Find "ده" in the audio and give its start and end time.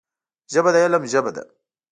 1.35-1.43